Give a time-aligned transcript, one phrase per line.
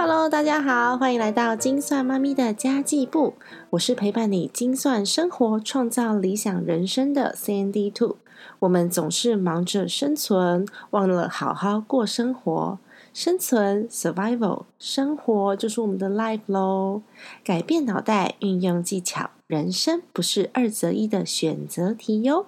[0.00, 3.34] Hello，大家好，欢迎来到精算妈咪的家计部。
[3.70, 8.18] 我是陪伴你精算生活、创造理想人生的 CND Two。
[8.60, 12.78] 我们总是忙着生存，忘了好好过生活。
[13.12, 17.02] 生存 （survival），生活就是我们的 life 喽。
[17.42, 22.46] 改变脑袋，运用技巧，人生不是二择一的选择题哟。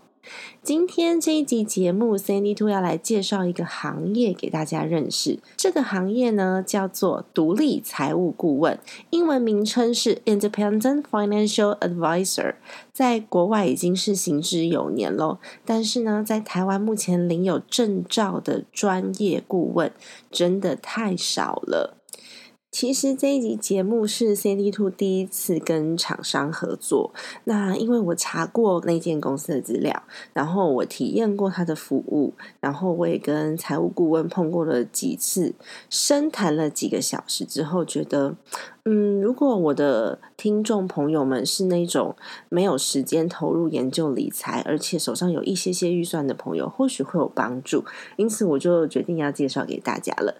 [0.62, 5.38] 今天这一集节目，Sandy Two 要来介绍一个行业给大家认识。
[5.56, 8.78] 这个行业呢，叫做独立财务顾问，
[9.08, 12.56] 英文名称是 Independent Financial Advisor，
[12.92, 15.38] 在国外已经是行之有年喽。
[15.64, 19.90] 但是呢，在台湾目前领有证照的专业顾问，
[20.30, 21.99] 真的太少了。
[22.70, 27.12] 其实这一集节目是 C D Two 第一次跟厂商合作。
[27.44, 35.52] 那因为我查过那间公司的资料，然后我体验过他的服务，然后我也跟财务顾问碰过了几次，
[35.90, 38.36] 深谈了几个小时之后，觉得。
[38.84, 42.16] 嗯，如果我的听众朋友们是那种
[42.48, 47.84] 没有时间投入研究理财，而且手上有一些些预算的朋友，或许会有帮助。
[48.16, 50.36] 因此，我就决定要介绍给大家了。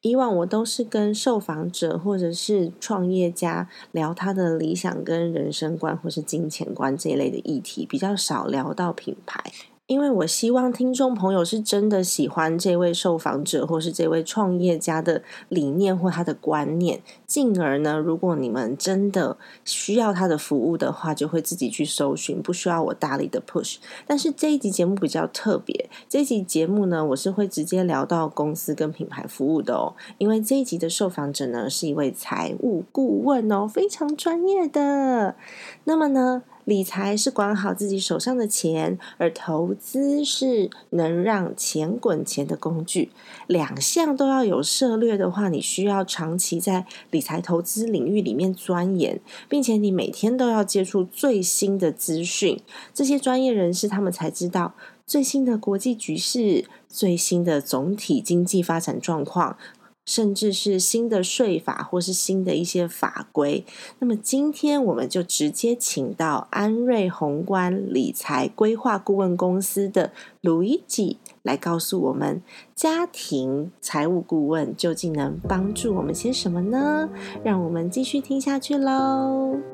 [0.00, 9.42] 以往我都是跟受访者或者是创业家聊他的理想跟人生观，或是金钱观这一类的议题，比较少聊到品牌。
[9.86, 23.76] 因为我希望听众朋友是真的喜欢这位受访者或是这位创业家的理念或他的观念，进而呢，如果你们真的需要他的服务的话，就会自己去搜寻，不需要我大力的 push。
[24.06, 35.36] 但是这一集节目比较特别，这一集节目呢，我是会直接聊到公司跟品牌服务的哦，因为这一集的受访者呢是一位财务顾问哦，非常专业的。
[35.84, 36.42] 那么呢？
[36.64, 43.10] 理财是管好自己手上的钱，而投资是能让钱滚钱的工具。
[43.46, 52.58] 两项都要有涉略的话，你需要长期在理财投资领域里面钻研，并且你每天都要接触最新的资讯。
[52.94, 54.74] 这些专业人士他们才知道
[55.06, 59.58] 最新的国际局势、最新的总体经济发展状况。
[60.04, 63.64] 甚至是新的税法，或是新的一些法规。
[63.98, 72.42] 那么今天我们就直接请到安瑞宏观理财规划顾问公司的卢一吉来告诉我们，
[72.74, 77.08] 家庭财务顾问究竟能帮助我们些什么呢？
[77.42, 79.73] 让我们继续听下去喽。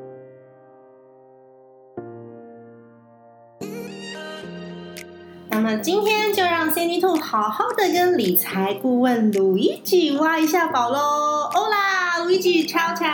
[5.60, 11.50] 么今天就让 Cindy Two 好好的跟理财顾问鲁伊吉挖一下宝喽！
[11.52, 13.06] 欧啦，鲁伊吉，悄悄，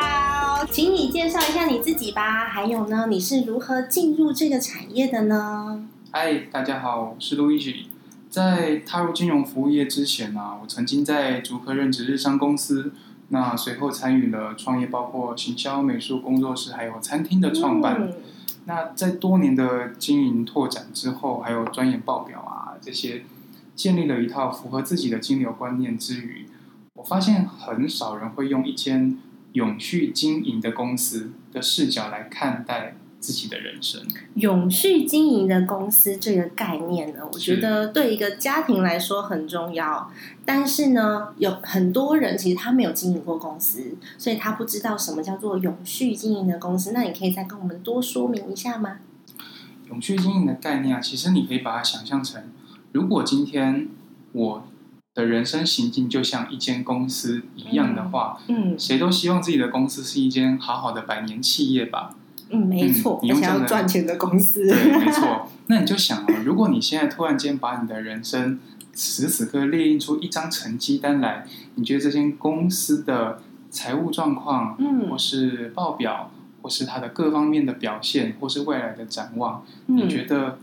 [0.71, 2.45] 请你介绍一下你自己吧。
[2.45, 5.89] 还有呢，你是如何进入这个产业的呢？
[6.13, 7.87] 嗨，大家好，我是路易吉。
[8.31, 12.93] 在踏入金融服务业之前呢，我曾经在竹科任职日商公司，
[13.31, 18.13] 那随后参与了创业，包括行销、美术工作室，还有餐厅的创办。
[18.67, 23.25] 那在多年的经营拓展之后，还有专业报表啊这些，
[23.75, 26.47] 建立了一套符合自己的金流观念之余，
[26.95, 29.19] 我发现很少人会用一间
[29.53, 32.97] 永续经营的公司的视角来看待。
[33.19, 34.01] 自己的人生，
[34.35, 40.11] 永续经营的公司这个概念呢，我觉得对一个家庭来说很重要。
[40.45, 46.93] 但是呢，有很多人其实他没有经营过公司，所以他不知道什么叫做永续经营的公司。
[46.93, 48.99] 那你可以再跟我们多说明一下吗？
[49.89, 52.43] 永续经营的概念啊，其实你可以把它想象成，
[52.93, 53.89] 如果今天
[54.33, 54.69] 我
[55.15, 62.15] 的人生行径就像一间公司一样的话，嗯，谁都希望自己的公司是一间好好的百年企业吧。
[62.51, 64.67] 嗯，没错，你想要赚钱的公司。
[64.67, 65.49] 对，没错。
[65.67, 68.61] 那你就想啊，如果你现在突然间把你的人生
[68.93, 76.31] 此时此刻列印出一张成绩单来，你觉得这间公司的财务状况，嗯，或是报表，
[76.63, 80.59] 或是它的各方面的表现，或是未来的展望，你觉得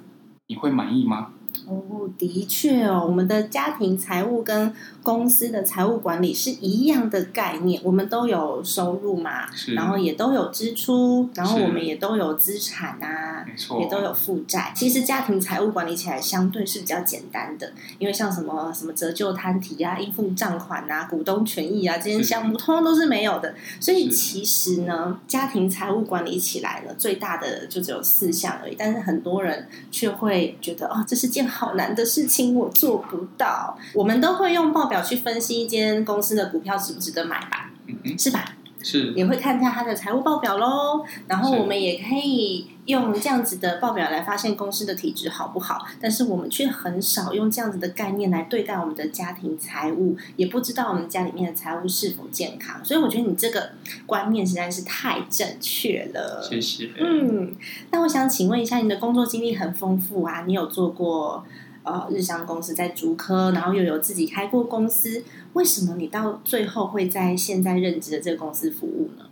[0.47, 1.29] 你会满意吗？
[1.65, 14.73] 哦，的确哦，我们的家庭财务跟公司的财务管理是一样的概念，我们都有收入嘛，然后也都有支出，然后我们也都有资产啊，没错，也都有负债。
[14.75, 23.53] 其实家庭财务管理起来相对是比较简单的，因为像什么什么折旧摊提啊、应付账款啊、股东权益啊这些项目，通通都是没有的。
[23.79, 28.75] 所以其实呢，家庭财务管理起来呢，最大的就只有四项而已。
[28.77, 31.42] 但是很多人却会觉得，哦，这是件。
[31.47, 33.77] 好难的事情，我做不到。
[33.93, 37.71] 我们都会用报表去分析一间公司的股票值不值得买吧，
[38.17, 38.45] 是吧？
[38.83, 41.03] 是也会看一下他的财务报表喽。
[41.27, 52.83] 然后我们也可以用这样子的报表来发现公司的体质好不好，但是我们却很少用这样子的概念来对待我们的家庭财务，也不知道我们家里面的财务是否健康。
[52.83, 53.71] 所以我觉得你这个
[54.05, 56.45] 观念实在是太正确了。
[56.47, 56.89] 谢谢。
[56.99, 57.55] 嗯，
[57.91, 61.45] 那我想请问一下，你的工作经历很丰富啊，你有做过
[61.83, 69.25] 呃日商公司在竹科，然后又有自己开过公司，为什么你到最后会在现在任职的这个公司服务呢？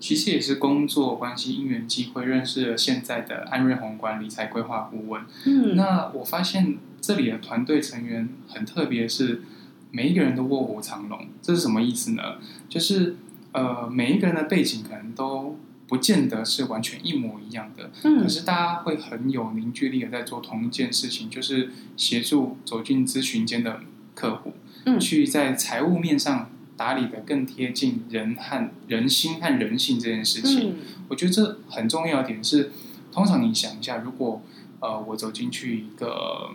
[0.00, 5.22] 其实也是工作关系因缘机会认识了现在的安瑞宏观理财规划顾问。
[5.46, 9.42] 嗯，那我发现这里的团队成员很特别，是
[9.90, 11.26] 每一个人都卧虎藏龙。
[11.40, 12.36] 这是什么意思呢？
[12.68, 13.16] 就是
[13.52, 15.56] 呃，每一个人的背景可能都
[15.88, 23.80] 不见得是完全一模一样的，可嗯是大家会很有凝聚力的在做同一件事情，就是协助走进咨询间的
[24.14, 24.52] 客户，
[24.86, 30.70] 嗯去在财务面上打理的更贴近人和人心和人性这件事情。
[30.70, 30.76] 嗯
[31.08, 32.72] 我觉得这很重要一点是，
[33.12, 34.42] 通常你想一下，如果
[34.80, 36.50] 呃我走进去一个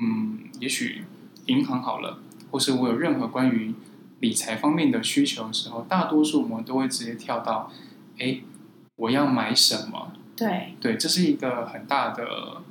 [0.00, 1.04] 嗯，也许
[1.46, 2.18] 银行好了，
[2.50, 3.74] 或是我有任何关于
[4.20, 7.72] 理财方面的需求的时候，大多数我们都会直接跳到，
[8.18, 8.40] 哎，
[8.96, 10.12] 我要买什么？
[10.36, 12.62] 对，对，这是一个很大的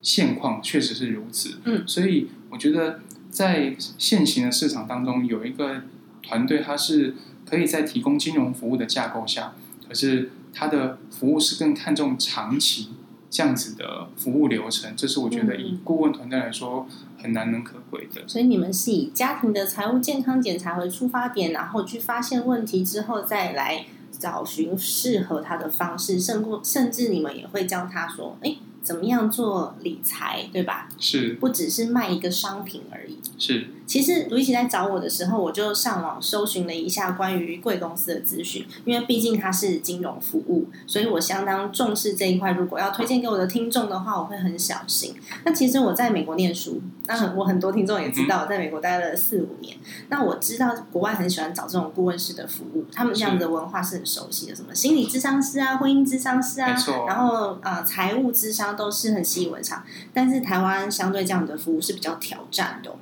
[0.00, 1.60] 现况，确实是如此。
[1.64, 3.00] 嗯所以我觉得
[3.30, 5.82] 在现行的市场当中，有一个
[6.22, 7.14] 团队，它是
[7.48, 9.54] 可以在提供金融服务的架构下，
[9.88, 12.90] 可是它的服务是更看重长期
[13.28, 16.86] 这样子的服务流程，这是我觉得嗯以顾问团队来说
[17.18, 18.26] 很难能可贵的。
[18.26, 23.84] 所以你们是以家庭的财务健康检查为出发点，然后去发现问题之后，再来
[24.18, 28.56] 找寻适合他的方式，甚过甚至你们也会教他说，哎，
[28.86, 30.88] 怎么样做理财，对吧？
[31.00, 33.18] 是不只是卖一个商品而已。
[33.36, 42.50] 是，其实卢一奇在找我的时候，我就上网搜寻了一下关于贵公司的资讯，因为毕竟它是金融服务，所以我相当重视这一块。
[42.50, 45.14] 如果要推荐给我的听众的话，我会很小心。
[45.44, 49.76] 那其实我在美国念书，那很我很多听众也知道，我在美国待了四五年。
[50.08, 56.76] 那我知道国外很喜欢找这种顾问式的服务，他们这样的文化是很熟悉的，什么心理智商师啊、婚姻智商师啊。
[57.06, 59.84] 然后呃财务智商都是很习以为常。
[60.12, 62.94] 但是台湾相对这样的服务是比较挑战的哦、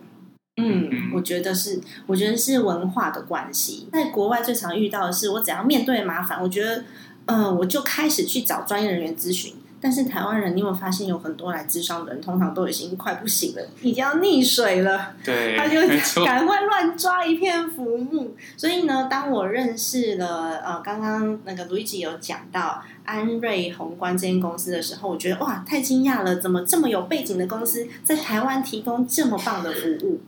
[0.56, 3.88] 嗯嗯，我觉得是，我觉得是文化的关系。
[3.92, 6.84] 在国外最常遇到的是，我只要面对麻烦，我觉得，
[7.26, 9.54] 呃，我就开始去找专业人员咨询。
[9.80, 15.14] 但是台湾人，你有没有发现有很多来咨商的人，通常都已经快不行了，已经要溺水了。
[15.22, 15.78] 对，他就
[16.24, 18.34] 赶快乱抓一片浮木。
[18.56, 26.36] 所以呢，当我认识了呃，刚刚那个卢一吉有讲到安瑞宏观这间公司的时候，我觉得哇，太惊讶了！
[26.36, 30.20] 怎么这么有背景的公司在台湾提供这么棒的服务？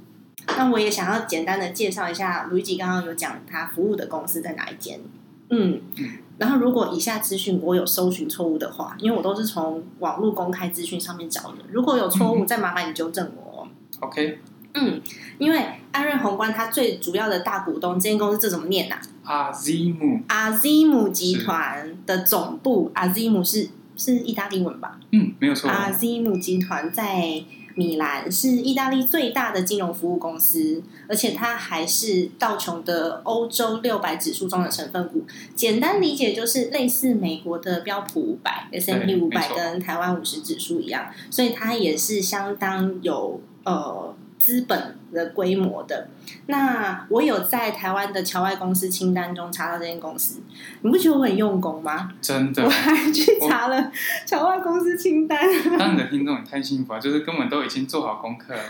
[0.56, 5.00] 那我也想要简单的介绍一下，卢一吉刚刚有讲他服务的公司在哪一间。
[5.49, 12.47] 嗯嗯，然后如果以下资讯我有搜寻错误的话，因为我都是从网络公开资讯上面找的，如果有错误，嗯。
[12.47, 13.69] 再麻烦你纠正我哦。
[14.00, 14.41] OK，
[14.75, 15.00] 嗯，
[15.38, 24.99] 因为安瑞宏观它最主要的大股东，这间公司这怎么念呐、阿 Z 姆，阿 z 姆集团的总部，阿 z 姆是是意大利文吧？
[25.12, 27.43] 嗯，没有错，阿 z 姆集团在
[27.76, 35.23] 米兰是意大利最大的金融服务公司，而且它还是道琼的欧洲六百指数中的成分股。
[35.55, 46.08] 简单理解就是类似美国的标普五百、S M P 五百跟台湾五十指数一样，所以它也是相当有呃资本的规模的。
[46.46, 50.41] 那我有在台湾的侨外公司清单中查到这间公司，
[50.82, 52.13] 你不觉得我很用功吗？
[52.20, 52.70] 真的我。
[52.86, 53.91] 还去查了
[54.25, 55.39] 侨外公司清单。
[55.79, 58.63] 当你的听众也太幸福了，就是根本都已经做好功课了。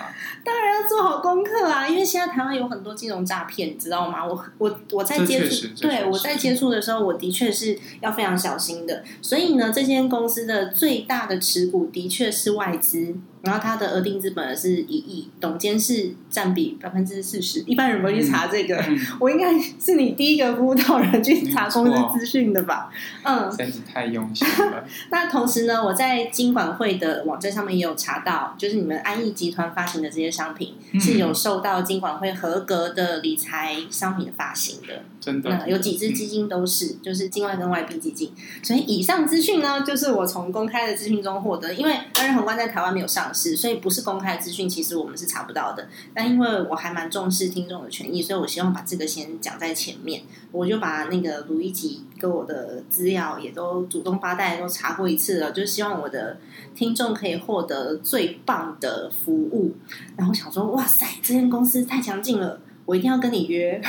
[0.43, 4.25] 当然要做好功课啊，因为现在台湾有很多金融诈骗，你知道吗？
[4.25, 9.03] 我我我在接触对我在接触的时候，我的确是要非常小心的。
[9.21, 17.61] 所以呢，这间公司的最大的持股的确是外资，然后它的额定资本是一亿，董监事占比百分之四十。
[17.61, 22.91] 一般人不会去查这个，嗯， 我应该是你第一个辅导人去查公司资讯的吧？
[23.25, 24.85] 嗯，真是太用心了。
[25.11, 35.03] 那同时呢，我在金管会的网站上面也有查到，就是你们安逸集团发行的这些商品、嗯是有受到金管会合格的理财商品的发行的。
[35.27, 38.33] 真的那有几只基金都是，就是境外跟外币基金。
[38.63, 41.75] 所以以上资讯呢，就是我从公开的资讯中获得。
[41.75, 45.89] 因为安然宏观在台湾没有上市，所以不是公开的资讯，其实我们是查不到的。
[46.15, 50.23] 但因为我还蛮重视听众的权益，所以我希望把这个先讲在前面。
[50.53, 56.39] 我就把那个卢一吉跟我的资料也都祖宗八代都查过一次了，就希望我的
[56.77, 59.75] 听众可以获得最棒的服务。
[60.17, 62.61] 然后想说，哇塞，这间公司太强劲了。
[62.87, 63.79] 我一定要跟你约。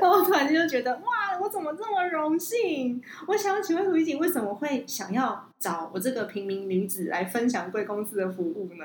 [0.00, 3.00] 然后我突然间就觉得，哇，我怎么这么荣幸？
[3.28, 8.84] 我想要请问胡一锦，为什么会想要找我这个平民女子来分享贵公司的服务呢？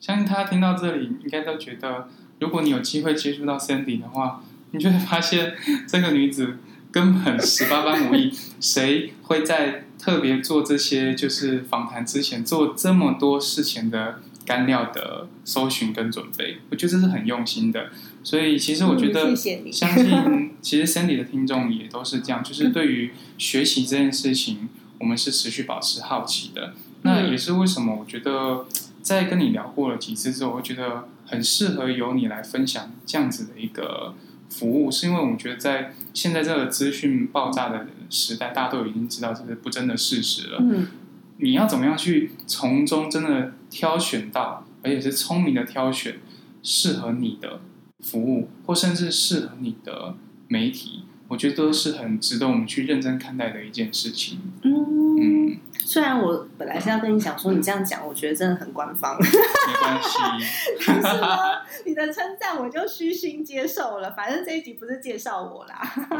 [0.00, 2.08] 相信他听到这里，应该都觉得，
[2.40, 4.42] 如果你有机会接触到 Sandy 的话，
[4.72, 5.54] 你就会发现
[5.86, 6.58] 这个女子
[6.90, 8.32] 根本 十八般武艺。
[8.60, 16.58] 谁会在特别做这些就是访谈之前做这么多事情的干料的搜寻跟准备？
[16.70, 17.90] 我觉得这是很用心的。
[18.22, 24.68] 所以其实我觉得，相信其实 Sandy 的听众也都是这样，就是对于学习这件事情，
[24.98, 26.74] 我们是持续保持好奇的。
[27.02, 28.66] 那也是为什么我觉得。
[29.02, 34.14] 在跟你聊过了几次之后，我觉得很适合由你来分享这样子的一个
[34.48, 40.58] 服务，是因为我觉得在现在这个资讯爆炸的时代，大家都已经知道这是不争的事实了。
[40.60, 40.86] 嗯，
[41.38, 46.20] 你要怎么样去从中真的挑选到，而且是聪明的挑选
[46.62, 47.60] 适合你的
[48.00, 50.14] 服务，或甚至适合你的
[50.46, 54.38] 媒体，我觉得都是很值得我们去认真看待的一件事情。
[54.62, 55.56] 嗯。
[55.92, 59.14] 虽然我本来是要跟你讲说，你这样讲，我觉得真的很官方。
[59.20, 60.18] 没关系。
[60.86, 61.36] 但是呢，
[61.84, 64.10] 你的称赞我就虚心接受了。
[64.14, 65.78] 反正这一集不是介绍我啦。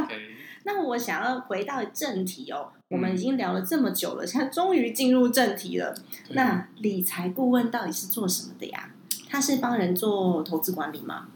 [0.65, 5.95] 那我想要回到正题哦，我们已经聊了这么久了，现在终于进入正题了。
[6.33, 8.91] 那理财顾问到底是做什么的呀？
[9.31, 11.29] 他是帮人做投资管理吗？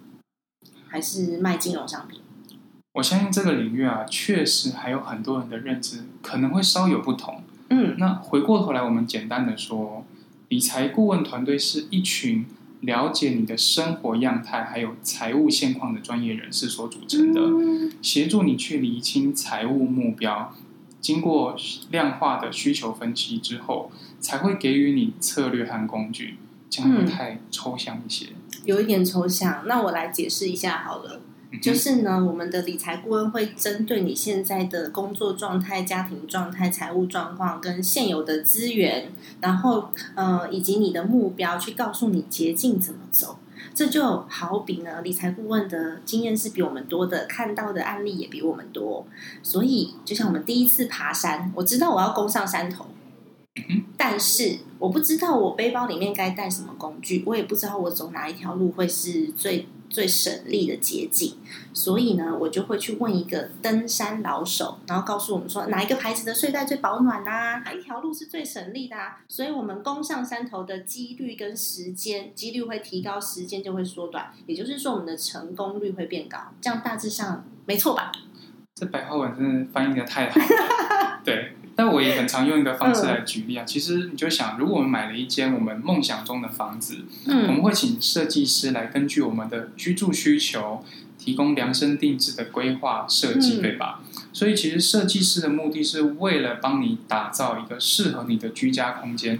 [0.86, 2.20] 还是卖金融商品？
[2.92, 7.42] 我相信这个领域啊，确实还有很多人的认知可能会稍有不同。
[7.70, 10.04] 嗯，那回过头来，我们简单的说，
[10.48, 12.46] 理财顾问团队是一群
[12.80, 17.40] 了解你的生活样态还有财务现况的专业人士所组成的，
[18.00, 20.54] 协助你去厘清财务目标，
[21.00, 21.56] 经过
[21.90, 26.36] 量化的需求分析之后，才会给予你策略和工具。
[26.68, 28.26] 这样会太抽象一些，
[28.64, 29.62] 有一点抽象。
[29.66, 31.20] 那我来解释一下好了。
[31.62, 39.10] 就是呢，我们的理财顾问会针对你现在的工作状态、家庭状态、财务状况跟现有的资源，
[39.40, 43.38] 然后呃，以及你的目标，去告诉你捷径怎么走。
[43.72, 49.06] 这就好比呢，理财顾问的经验是比我们多的，看到的案例也比我们多。
[49.42, 52.86] 所以，就像我们第一次爬山，我知道我要攻上山头，
[53.96, 59.68] 但是我不知道我背包里面该带什么工具，我也不知道我走哪一条路会是最。
[59.96, 61.36] 最省力的捷径，
[61.72, 78.12] 所以呢，我就会去问一个登山老手，然后告诉我们说哪一个牌子的睡袋最保暖啊，哪一条路是最省力的啊，所以我们攻上山头的几率跟时间几率会提高，时间就会缩短，也就是说我们的成功率会变高，这样大致上没错吧？
[78.74, 81.55] 这白话文真的翻译的太好了， 对。
[81.76, 90.82] 但我也很常用一个方式来举例啊，其实你就想，如果我们买了一间我们梦想中的房子，嗯，我们会请设计师来根据我们的居住需求，
[91.18, 94.00] 提供量身定制的规划设计，对吧？
[94.32, 99.38] 所以其实设计师的目的是为了帮你打造一个适合你的居家空间，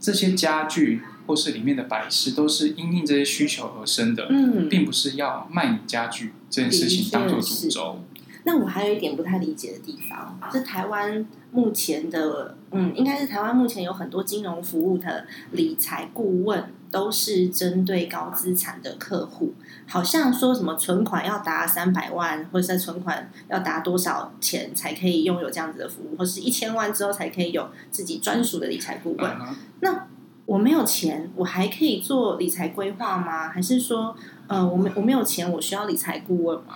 [0.00, 8.02] 这些家具或是里面的摆饰都是因应这些需求而生的，嗯，并不是要卖你家具这件事情当做主轴。
[8.46, 19.52] 那我还有一点不太理解的地方，是台湾目前的，嗯，应该是台湾目前有很多金融服务的理财顾问，都是针对高资产的客户，
[19.88, 29.36] 好像说什么存款要达三百万，或者是存款要达多少钱才可以拥有这样子的服务，或是一千万之后才可以有自己专属的理财顾问。
[29.80, 30.06] 那
[30.44, 33.48] 我没有钱，我还可以做理财规划吗？
[33.48, 34.14] 还是说，
[34.46, 36.74] 呃，我没我没有钱，我需要理财顾问吗？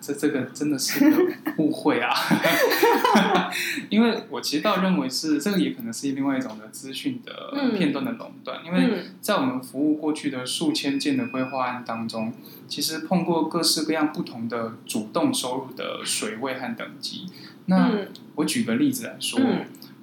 [0.00, 1.16] 这这个真的是个
[1.58, 2.14] 误会啊！
[3.88, 8.64] 因为我其实倒认为是这个，也可能是另外一种的资讯的片段的垄断。
[8.64, 12.32] 因为在我们服务过去的数千件的规划案当中，
[12.68, 17.26] 其实碰过各式各样不同的主动收入的水位和等级。
[17.66, 17.90] 那
[18.36, 19.40] 我举个例子来说，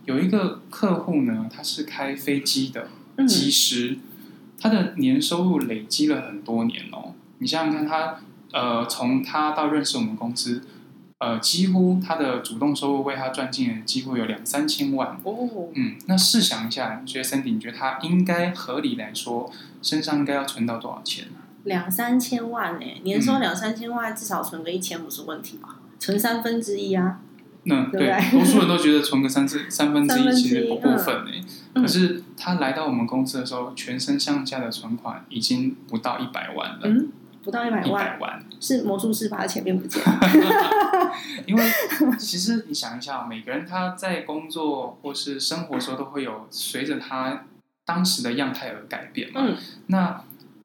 [0.05, 2.87] 有一个客户呢，他是开飞机的
[3.27, 3.97] 机师，
[4.59, 7.13] 他的年收入累积了很多年哦。
[7.39, 8.19] 你想想看，他。
[8.53, 10.61] 呃，从他到认识我们公司，
[11.17, 15.19] 呃，几乎他的主动收入为他赚进了几乎有两三千万。
[15.23, 21.25] 哦，嗯，那试想一下，你觉得 Cindy，你觉得他应该合理来说，身上应该要存到多少钱
[21.63, 25.79] 两三千万诶，年收两三千万，至少存个一千不是问题吧？
[25.97, 27.19] 存三分之一啊。
[27.63, 31.41] 那对，多数人都觉得存个三四三分之一其实不过分诶。
[31.73, 36.81] 可是他来到我们公司的时候，全身上下的存款已经不到一百万了。
[36.83, 37.07] 嗯。
[37.43, 40.01] 不到一百万，是魔术师把他钱变不见。
[41.45, 41.63] 因为
[42.17, 47.43] 其实你想一下，每个人他在工作或是生活时候都会有随着他
[47.85, 49.41] 当时的样态而改变嘛。
[49.87, 50.21] 那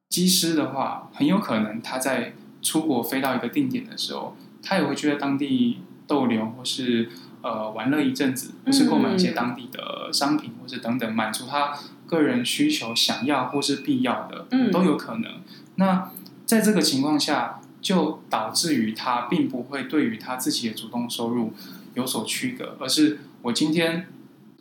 [0.08, 2.32] 机师的话，很有可能他在
[2.62, 7.10] 出国飞到一个定点的时候，他也会去在当地逗留，或是
[7.42, 15.40] 呃玩乐一阵子，或是购买一些当地的商品，或是等等，满足他个人需求、想要或是必要的，嗯都有可能。
[15.74, 16.10] 那
[16.48, 21.52] 在这个情况下，就导致于他并不会对于他自己的主动收入
[21.92, 24.06] 有所区隔，而是我今天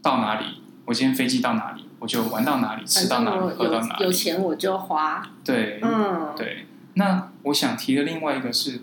[0.01, 4.13] 到哪里，我今天飞机到哪里，我就玩到哪里，吃到哪里，喝到哪有有里。
[4.13, 6.65] 钱我就花，对，嗯，对。
[6.95, 8.81] 那我想提的另外一个是，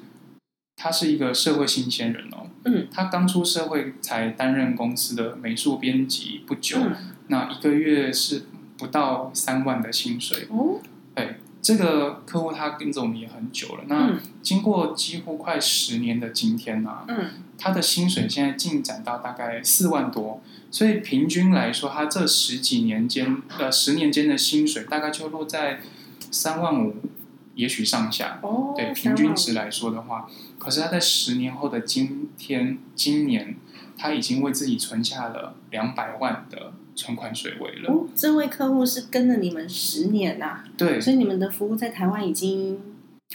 [0.76, 2.46] 他是一个社会新鲜人哦。
[2.64, 2.88] 嗯。
[2.90, 6.96] 他刚出社会才担任公司的美术编辑不久，嗯
[7.26, 8.46] 那一个月是
[8.78, 10.48] 不到三万的薪水。
[11.64, 13.84] 这个客户他跟着我们也很久了。
[13.88, 20.42] 那嗯经过几乎快十年的今天呢、嗯他的薪水现在进展到大概四万多，
[20.72, 25.80] 所以平均来说，他这十几年间呃十年间的薪水大概就落在
[26.32, 26.96] 三万五，
[27.54, 28.40] 也许上下。
[28.42, 30.28] 哦，对平均值来说的话，
[30.58, 33.56] 可是他在十年后的今天，今年
[33.96, 37.92] 他已经为自己存下了两百万的存款水位了。
[37.92, 42.80] 哦，这位客户是跟了你们十年呐、对，所以你们的服务在台湾已经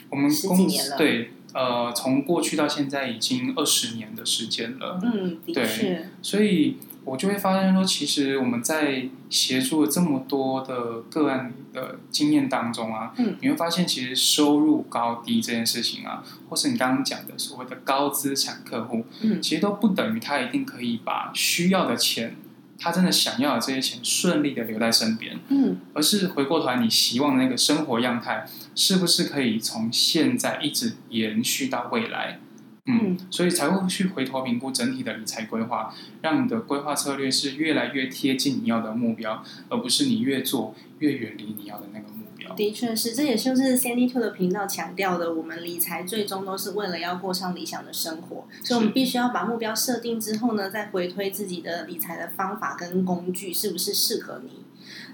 [0.10, 0.98] 我们十几公年了。
[0.98, 5.00] 对呃，从过去到现在已经二十年的时间了。
[5.04, 13.36] 嗯，的对确，所以我就会发现说，其实我们在协助了这么多的个案的经验当中啊，嗯。
[13.42, 19.42] 你会发现其实收入高低这件事情啊，或是你刚刚讲的所谓的高资产客户，嗯。
[19.42, 22.36] 其实都不等于他一定可以把需要的钱，
[22.80, 32.40] 他真的想要的这些钱顺利的留在身边，嗯而是回过头来，你希望的那个生活样态是不是可以从现在一直延续到未来？
[32.86, 35.94] 嗯嗯，所以才会去回头评估整体的理财规划，
[36.24, 42.29] 让你的规划策略是越来越贴近你要的目标，而不是你越做越远离你要的那个目标。
[42.56, 54.66] 的确是，这也就是 Sandy Two 的频道强调的，我们理财最终都是为了要过上理想的生活，所以我们必须要把目标设定之后呢，再回推自己的理财的方法跟工具是不是适合你。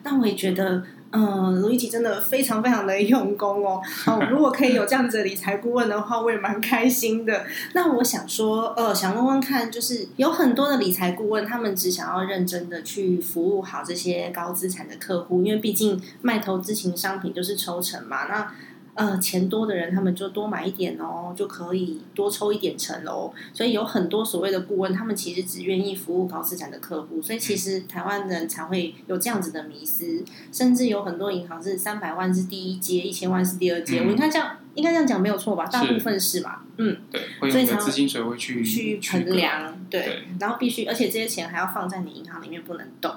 [0.04, 3.82] 那我也觉得，嗯，卢一吉真的非常非常的用功哦。
[4.06, 7.46] 哦，如果可以有这样子的理财顾问的话，我也蛮开心的。
[7.74, 18.26] 那我想说，呃，想问问看，就是有很多的理财顾问，他们只想要认真的去服务好这些高资产的客户，因为毕竟卖投资型商品就是抽成嘛。
[18.28, 18.52] 那
[18.96, 23.32] 呃，钱多的人他们就多买一点哦，就可以多抽一点成哦。
[23.54, 34.00] 所以有很多所谓的顾问，他们其实只愿意服务高资产的客户，所以其实台湾人才会有这样子的迷思，甚至有很多银行是三百万是第一阶，一千万是第二阶。
[34.00, 35.66] 嗯我应该这样，应该这样讲没有错吧？
[35.66, 36.64] 大部分是吧？
[36.78, 43.12] 嗯，对，所以资金水会去去衡量，对，对，然后必须，而且这些钱还要放在你银行里面，不能动。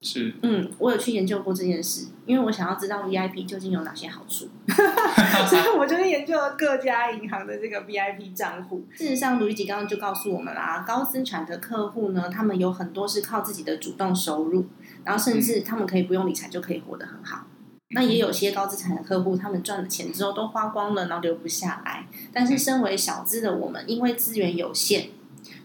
[0.00, 4.48] 是嗯，我有去研究过这件事，因为我想要知道 VIP 究竟有哪些好处，
[5.48, 8.86] 所以我就研究了各家银行的这个 VIP 账户。
[8.92, 14.66] 事实上，卢一吉刚刚就告诉我们啦，高资产的客户呢，他们有很多是靠自己的主动收入，
[15.04, 17.48] 然后甚至他们可以不用理财就可以活得很好。
[17.90, 22.06] 那也有些高资产的客户，他们赚了钱之后都花光了，然后留不下来。
[22.32, 25.08] 但是身为小资的我们，因为资源有限，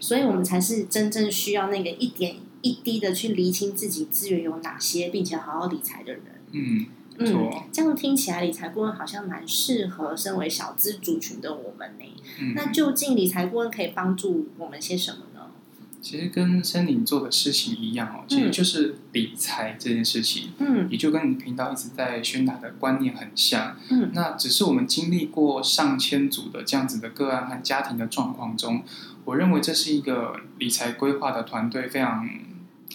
[0.00, 6.22] 所以我们才是真正需要那个一点一滴的去厘清自己资源有哪些，并且好好理财的人。
[6.52, 6.86] 嗯，
[7.18, 12.04] 没嗯错，这样听起来理财顾问好像蛮适合身为小资族群的我们呢。
[12.40, 15.42] 嗯，那究竟理财顾问可以帮助我们些什么呢？
[16.00, 23.76] 其实跟森林做的事情一样哦，其实就是理财这件事情，嗯也就跟你频道一直在宣达的观念很像。
[23.90, 28.82] 嗯那只是我们经历过上千组的这样子的个案和家庭的状况中，
[29.24, 32.28] 我认为这是一个理财规划的团队非常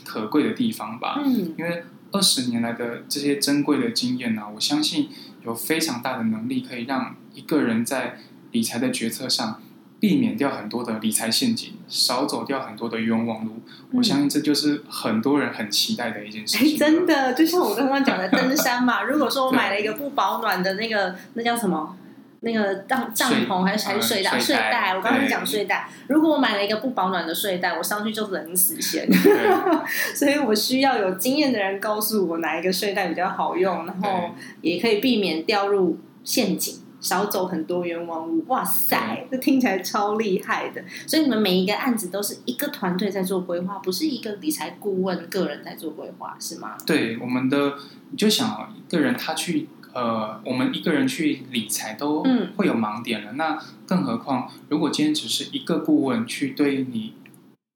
[0.05, 1.21] 可贵的地方吧。
[1.23, 5.09] 嗯因为二十年来的这些珍贵的经验呢、我相信
[5.45, 8.17] 有非常大的能力可以让一个人在
[8.51, 9.61] 理财的决策上
[9.99, 13.61] 避免掉很多的理财陷阱，少走掉很多的冤枉路。
[13.91, 16.77] 我相信这就是很多人很期待的一件事哎，情。
[16.77, 19.03] 真的，就像我刚刚讲的登山嘛。
[19.03, 21.95] 如果说我买了一个不保暖的那个，那叫什么？
[22.41, 24.31] 那个帐帐篷还是还是睡袋？
[24.31, 25.89] 呃睡袋，我刚刚讲睡袋。
[26.07, 29.05] 如果我买了一个不保暖的睡袋，我上去就冷死先。
[29.09, 29.49] 对
[30.15, 34.29] 所以我需要有经验的人告诉我哪一个睡袋比较好用，然后
[34.61, 38.45] 也可以避免掉入陷阱，少走很多冤枉路。
[38.47, 40.81] 哇塞，这听起来超厉害的！
[41.05, 46.77] 所以你们每一个案子都是一个团队在做规划，不是一个理财顾问个人在做规划，是吗？
[46.85, 47.73] 对，我们的
[48.11, 57.13] 你就想哦一个人他去呃，我们一个人去理财都嗯会有盲点了，那更何况如果今天只是一个顾问去对应你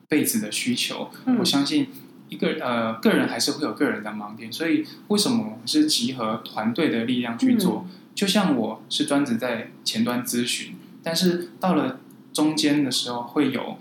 [0.07, 1.87] 辈子的需求，嗯我相信
[2.29, 7.85] 一个呃个人还是会有个人的盲点，所以为什么我们是集合团队的力量去做？
[8.15, 11.99] 就像我是专职在前端咨询，但是到了
[12.31, 13.79] 中间的时候会有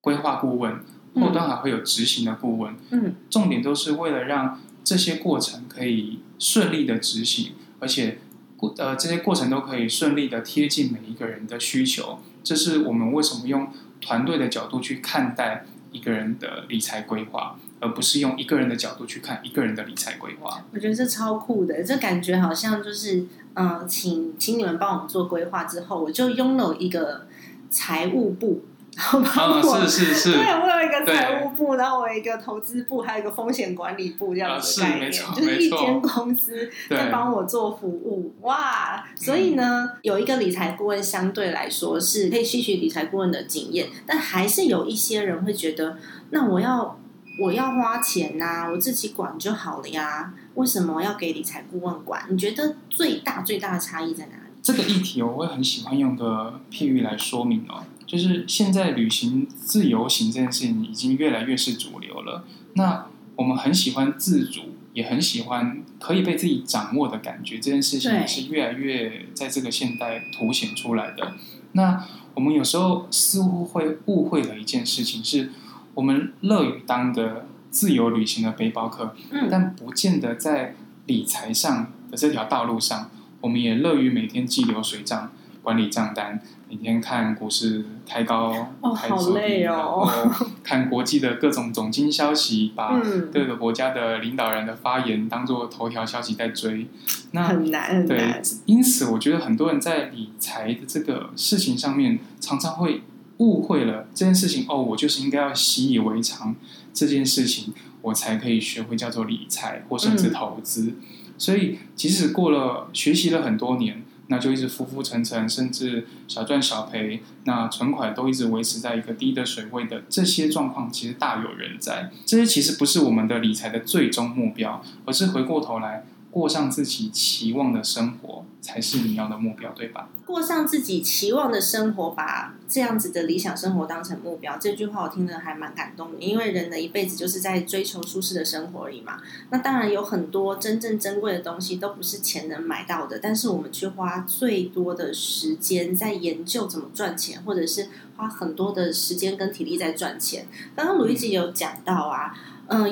[0.00, 0.78] 规划顾问，
[1.16, 2.76] 后端还会有执行的顾问。
[2.90, 7.52] 嗯，重点都是为了让这些过程可以顺利的执行，
[7.84, 8.16] 而且
[8.56, 12.18] 过呃这些过程都可以顺利的贴近每一个人的需求。
[12.42, 13.68] 这是我们为什么用
[14.00, 20.64] 团队的角度去看待一个人的理财规划，而不是用一个人的角度去看一个人的理财规划。
[20.72, 27.26] 我觉得这超酷的，这感觉好像就是，嗯、请请你们帮我们做规划之后，我就拥有一个
[27.68, 28.64] 财务部，
[28.96, 29.86] 然后帮啊，我。
[29.86, 39.04] 是是是，对，我有一个对财务部，然后我有一个投资部，还有一个风险管理部这样子的概念，啊是就是一间公司在对帮我做服务，哇！
[39.16, 45.96] 所以呢，有一个理财顾问相对来说是可以吸取理财顾问的经验，但还是有一些人会觉得，
[46.30, 46.98] 那我要
[47.42, 52.24] 我要花钱呐、我自己管就好了呀，为什么要给理财顾问管？
[52.28, 54.40] 你觉得最大最大的差异在哪里？
[54.62, 62.44] 这个议题，我会很喜欢用个譬喻来说明哦，就是现在旅行自由行这件事情已经越来越是主流了。
[62.74, 71.32] 那我们很喜欢自主，也很喜欢可以被自己掌握的感觉，这件事情也是越来越在这个现代凸显出来的。
[71.72, 75.50] 那我们有时候似乎会误会了一件事情，是
[75.94, 85.32] 我们乐于当的自由旅行的背包客，嗯，但不见得在理财上的这条道路上，我们也乐于每天记流水账、
[85.64, 96.86] 管理账单，每天看股市开高、哦好开走低累哦然后看国际的各种总经消息，把嗯，各个国家的领导人的发言当做头条消息在追。
[97.32, 103.02] 那很难很对，，因此我觉得很多人在理财的这个事情上面，常常会
[103.38, 104.66] 误会了这件事情。
[104.68, 106.54] 哦，我就是应该要习以为常
[106.92, 107.72] 这件事情，
[108.02, 110.94] 我才可以学会叫做理财或甚至投资。
[111.36, 122.10] 所以，即使过了学习了很多年，那就一直浮浮沉沉，甚至小赚小赔，那存款都一直维持在一个低的水位的这些状况，其实大有人在。
[122.24, 130.08] 这些其实不是我们的理财的最终目标，而是回过头来过上自己期望的生活，才是你要的目标，对吧？
[130.26, 136.18] 过上自己期望的生活，把这样子的理想生活当成目标，这句话我听得还蛮感动的。
[136.18, 139.20] 因为人的一辈子就是在追求舒适的生活而已嘛。
[139.50, 150.48] 那当然有很多真正珍贵的东西都不是钱能买到的，但是我们却花最多的时间在研究怎么赚钱，或者是花很多的时间跟体力在赚钱。
[150.74, 152.34] 刚刚鲁一吉有讲到啊。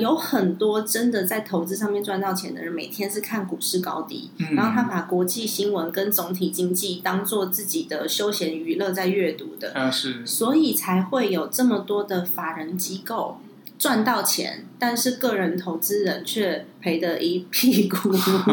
[0.01, 4.55] 有很多真的在投资上面赚到钱的人，每天是看股市高低，嗯。
[4.55, 10.27] 然后他把国际新闻跟总体经济当做自己的休闲娱乐在阅读的，啊是。
[10.27, 13.39] 所以才会有这么多的法人机构
[13.79, 18.13] 赚到钱，但是个人投资人却赔得一屁股，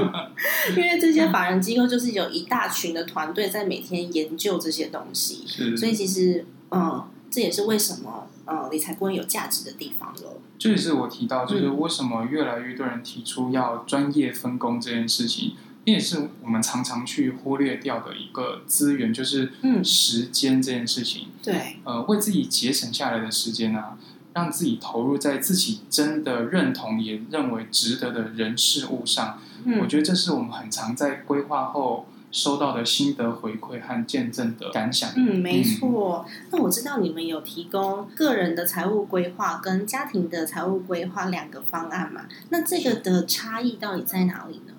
[0.76, 10.42] 因为这些法人机构就是有一大群的团队在每天研究这些东西，所以其实嗯，这也是为什么呃理财顾问有价值的地方了。
[10.58, 21.28] 这也是我提到，就是嗯为什么越来越多人提出要专业分工这件事情，这也是我们常常去忽略掉的一个资源，就是嗯时间这件事情。
[21.42, 23.98] 对，呃，为自己节省下来的时间啊，
[24.34, 29.40] 让自己投入在自己真的认同也认为值得的人事物上。
[29.66, 35.12] 我嗯觉得这是我们很常在规划后收到的心得回馈和见证的感想。
[35.16, 36.26] 嗯，没错。
[36.52, 42.26] 那我知道你们有提供个人的财务规划跟家庭的财务规划两个方案嘛？
[42.50, 44.74] 那这个的差异到底在哪里呢？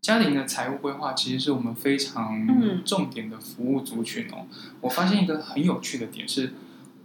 [0.00, 4.46] 家庭的财务规划其实是我们非常嗯重点的服务族群哦。
[4.80, 6.54] 我发现一个很有趣的点是，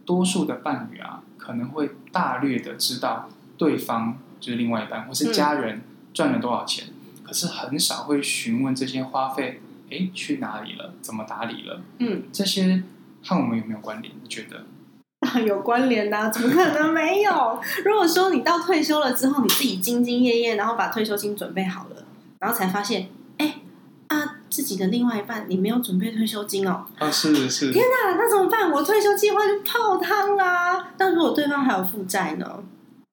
[0.06, 5.82] 多数的伴侣啊，可能会大略的知道对方就是另外一半或是家人
[6.14, 6.86] 赚了多少钱，
[7.24, 12.84] 可是很少会询问这些花费，诶，去哪里了，怎么打理了，嗯，这些
[13.24, 14.14] 和我们有没有关联？
[14.22, 14.66] 你觉得？
[15.22, 17.32] 啊， 有关联的、怎么可能没有？
[17.86, 22.06] 如果说你到退休了之后，你自己兢兢业业，然后把退休金准备好了，
[22.40, 23.08] 然后才发现，
[23.38, 23.62] 哎
[24.08, 28.70] 啊，自己的另外一半你没有准备退休金哦，啊，是是，天哪，那怎么办？
[28.70, 30.90] 我退休计划就泡汤啦。
[30.98, 32.64] 但如果对方还有负债呢？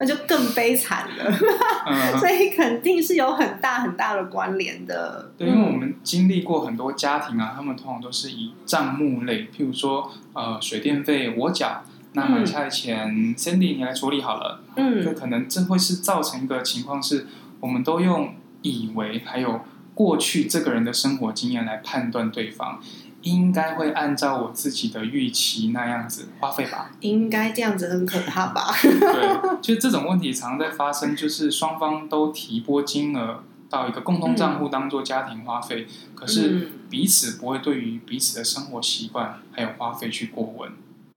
[0.01, 1.31] 那就更悲惨了。
[1.85, 5.31] 嗯， 所以肯定是有很大很大的关联的。
[5.37, 11.83] 对，因为我们经历过很多家庭啊，他们通常都是以账目类，譬如说，呃，水电费我缴，
[12.13, 17.27] 那买菜钱、Cindy 你来处理好了，嗯就嗯可能这会是造成一个情况是，
[17.59, 18.33] 我们都用
[18.63, 19.61] 以为还有
[19.93, 22.81] 过去这个人的生活经验来判断对方。
[23.21, 26.91] 应该会按照我自己的预期那样子花费吧？
[27.01, 28.73] 应该这样子很可怕吧？
[28.81, 40.71] 对，就这种问题常常在发生，就是双方都提拨金额到一个共同账户当做家庭花费，可是嗯彼此不会对于彼此的生活习惯还有花费去过问。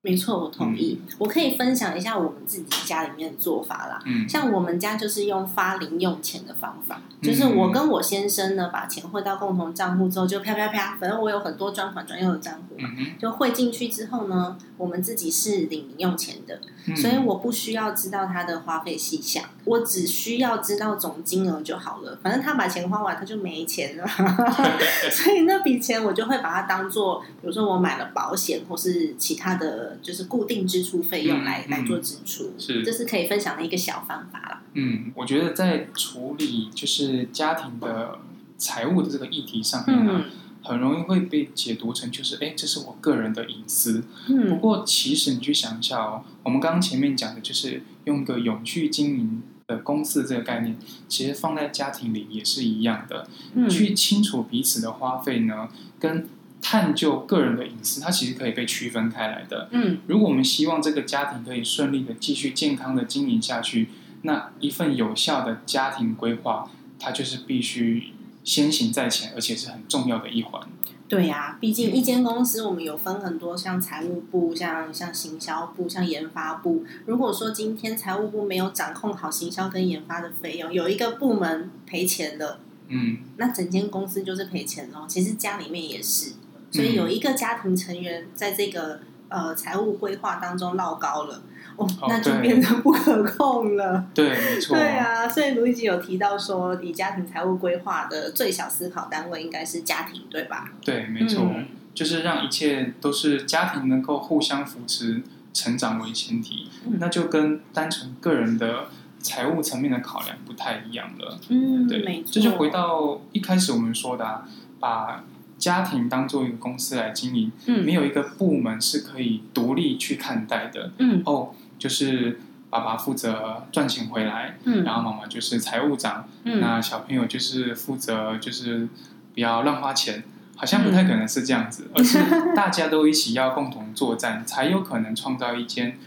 [0.05, 1.01] 没错，我同意。
[1.19, 3.99] 我可以分享一下我们自己家里面的做法啦。
[4.05, 16.97] 嗯像我们家就是用发零用钱的方法，嗯就是我跟我先生呢，把钱汇到共同账户之后，就啪啪啪，反正我有很多专款专用的账户嘛，嗯就汇进去之后呢，我们自己是领零用钱的，嗯。
[16.97, 22.19] 所以我不需要知道他的花费细项，我只需要知道总金额就好了。
[22.23, 24.07] 反正他把钱花完，他就没钱了，
[25.11, 32.83] 所以那笔钱我就会把它当做，比如说我买了保险或是其他的就是固定支出费用来、嗯来做支出，是。
[32.83, 34.63] 这是可以分享的一个小方法啦。
[34.75, 38.19] 嗯，我觉得在处理就是家庭的
[38.59, 40.31] 财务的这个议题上面呢、嗯
[40.65, 44.01] 很容易会被解读成就是，哎，这是我个人的隐私。
[44.27, 53.29] 不嗯过，其实你去想一下哦，我们刚刚前面讲的就是用一个永续经营的公司这个概念，其实放在家庭里也是一样的。
[53.55, 55.69] 嗯去清楚彼此的花费呢，
[56.01, 56.27] 跟
[56.63, 59.69] 探究个人的隐私，它其实可以被区分开来的。
[59.73, 63.91] 嗯如果我们希望这个家庭可以顺利的继续健康的经营下去，
[64.23, 68.14] 那一份有效的家庭规划，它就是必须
[68.45, 70.63] 先行在前，而且是很重要的一环。
[71.07, 76.85] 对呀、毕竟一间公司我们有分很多，像财务部、像像行销部、像研发部。
[77.07, 85.05] 如果说今天财务部没有掌控好行销跟研发的费用，有一个部门赔钱了，嗯，那整间公司就是赔钱咯。
[85.07, 86.33] 其实家里面也是，
[86.71, 91.43] 所以有一个家庭成员在这个呃财务规划当中落高了，
[91.77, 94.07] 哦，哦那就变得不可控了。
[94.15, 94.77] 对，没错。
[94.79, 100.73] 对啊，所以卢一吉有提到说，以家庭财务规划的最小思考单位应该是家庭，对吧？
[100.85, 108.89] 对，没错，嗯就是让一切都是家庭能够互相扶持、成长为前提，嗯那就跟单纯个人的
[109.21, 111.39] 财务层面的考量不太一样了。
[111.49, 112.31] 嗯，对，没错。
[112.33, 114.45] 这就回到一开始我们说的、啊，
[114.81, 115.25] 把
[115.59, 120.93] 家庭当做一个公司来经营，嗯没有一个部门是可以独立去看待的。
[120.99, 122.41] 嗯哦，就是
[122.71, 128.89] 爸爸负责赚钱回来，嗯然后妈妈就是财务长，嗯那小朋友就是负责就是
[129.35, 130.25] 不要乱花钱。
[130.57, 132.17] 好像不太可能是这样子，而是
[132.55, 135.99] 大家都一起要共同作战，才有可能创造一间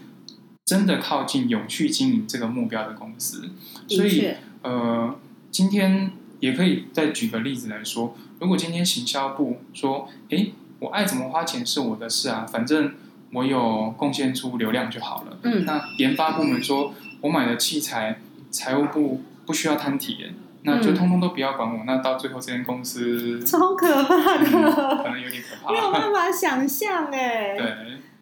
[0.63, 3.49] 真的靠近永续经营这个目标的公司。
[3.89, 4.33] 所以，
[4.63, 5.13] 呃，
[5.51, 12.93] 今天也可以再举个例子来说，如果今天行销部说，诶，我爱怎么花钱是我的事啊，反正
[13.34, 15.38] 我有贡献出流量就好了。
[15.43, 18.19] 嗯那研发部门说，我买的器材，
[18.52, 21.84] 财务部不需要摊体验，那就嗯通通都不要管我。
[21.86, 24.71] 那到最后，这间公司、超可怕嗯的，
[25.04, 26.00] 可能有点可怕 没有怕。
[26.00, 27.56] 办法想象哎。
[27.58, 27.76] 对，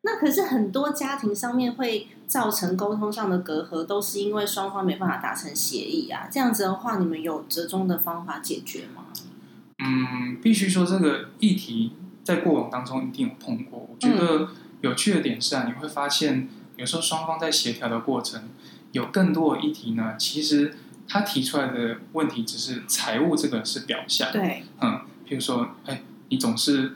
[0.06, 6.30] 那可是很多家庭上面会造成沟通上的隔阂，都是因为双方没办法达成协议啊。
[6.32, 9.06] 这样子的话，你们有折中的方法解决吗？
[9.80, 13.89] 嗯，必须说这个议题在过往当中一定有碰过。
[13.91, 14.50] 我觉得
[14.82, 18.44] 有趣的点是啊，你会发现有时候双方在协调的过程，
[18.91, 20.76] 有更多的议题呢，其实
[21.08, 24.32] 他提出来的问题只是财务这个是表象。
[24.32, 26.96] 对，嗯，譬如说，哎，你总是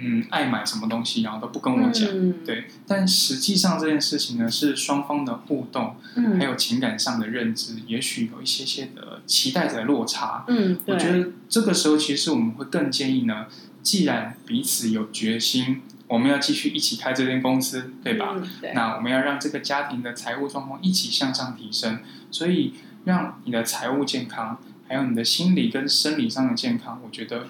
[0.00, 2.08] 嗯爱买什么东西，然后都不跟我讲。
[2.10, 10.44] 嗯，对，但实际上这件事情呢，是双方的互动，嗯，还有情感上的认知，也许有一些些的期待的落差。
[10.48, 13.46] 嗯，我觉得这个时候，其实我们会更建议呢，
[13.82, 18.34] 既然彼此有决心，我们要继续一起开这间公司，对吧？
[18.36, 21.98] 嗯对，那我们要让这个家庭的财务状况一起向上提升，
[22.30, 24.58] 所以让你的财务健康，
[24.88, 27.46] 还有你的心理跟生理上的健康，我觉得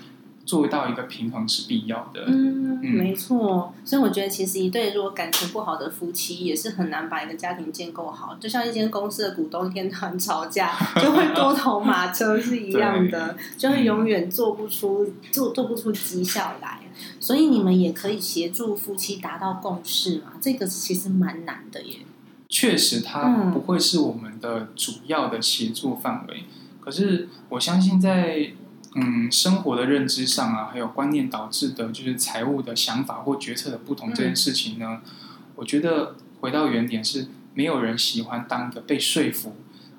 [0.48, 2.24] 做到一个平衡是必要的。
[2.26, 3.74] 嗯，嗯没错。
[3.84, 8.34] 所以我觉得，其实一对如果感情不好的夫妻，也是很难把一个家庭建构好。
[8.40, 16.80] 就像一间公司的股东一天到晚吵架， 就会多头马车是一样的，就会永远做不出做做不出绩效来。
[17.20, 21.98] 所以你们也可以协助夫妻达到共识嘛，这个其实蛮难的耶。
[22.48, 26.44] 确实，它嗯不会是我们的主要的协助范围。
[26.80, 28.52] 可是我相信在，
[29.00, 35.00] 嗯生活的认知上啊，还有观念导致的，就是财务的想法或决策的不同这件事情呢，
[35.54, 39.56] 我觉得回到原点是，没有人喜欢当一个被说服、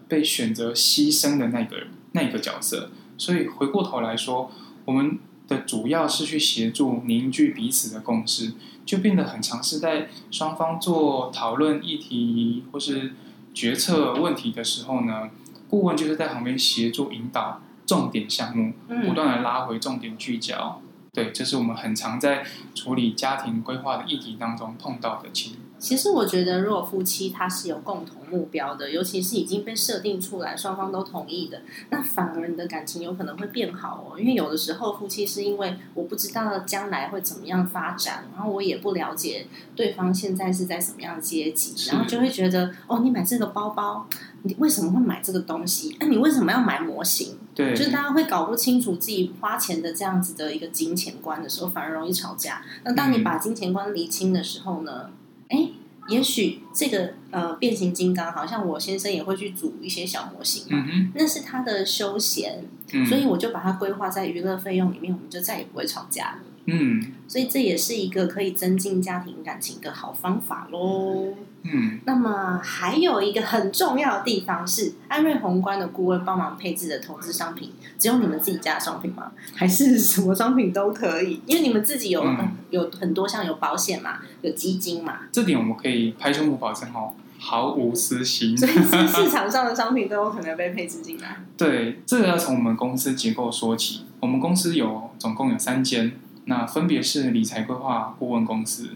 [0.08, 2.92] 被选择牺牲的那个人那个角色。
[3.18, 4.52] 所以回过头来说，
[4.86, 8.54] 我们的主要是去协助凝聚彼此的共识，
[8.86, 13.14] 就变得很尝试在双方做讨论议题或是
[13.54, 15.30] 决策问题的时候呢，
[15.70, 20.80] 顾问就是在旁边协助引导重点项目，不嗯断的拉回重点聚焦。
[21.12, 34.20] 对，这是我们很常在处理家庭规划的议题当中碰到的情其实我觉得，如果夫妻他是有共同目标的，尤其是已经被设定出来，双方都同意的，那反而你的感情有可能会变好哦。
[34.20, 44.06] 因为有的时候夫妻是因为我不知道将来会怎么样发展，然后我也不了解对方现在是在什么样的阶级，然后就会觉得哦，你买这个包包，
[44.44, 45.98] 你为什么会买这个东西？
[46.00, 47.39] 那你为什么要买模型？
[47.60, 52.62] 对，就是大家会搞不清楚自己花钱的这样子的一个金钱观的时候，反而容易吵架。
[52.86, 55.10] 那当你把金钱观理清的时候呢？
[55.50, 55.68] 哎，
[56.08, 62.64] 也许这个呃变形金刚，好像我先生也会去组一些小模型嘛，那是他的休闲，
[63.08, 66.40] 所以我就把它规划在娱乐费用里面，我们就再也不会吵架。
[66.72, 71.34] 嗯，所以这也是一个可以增进家庭感情的好方法喽。
[71.64, 79.32] 嗯，那么还有一个很重要的地方是，安瑞宏观的顾问帮忙配置的投资商品，只有你们自己家的商品吗？
[79.56, 81.42] 还是什么商品都可以？
[81.46, 82.26] 因为你们自己有
[82.70, 85.20] 有很多像有保险嘛，有基金嘛。
[85.34, 88.58] 这点我们可以拍胸脯保证哦，毫无私心。
[88.58, 88.72] 所以
[89.08, 91.44] 市场上的商品都有可能被配置进来。
[91.58, 94.06] 对，这个要从我们公司结构说起。
[94.22, 96.14] 我们公司有总共有三间。
[96.50, 98.90] 那分别是理财规划顾问公司、